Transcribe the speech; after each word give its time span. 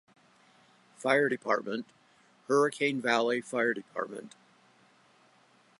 Fire 0.97 1.29
Department; 1.29 1.85
Hurricane 2.47 3.01
Valley 3.01 3.39
Fire 3.39 3.75
Department. 3.75 4.33